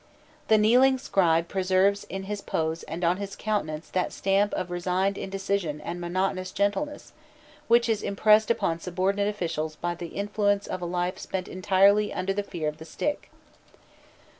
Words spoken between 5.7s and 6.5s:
and monotonous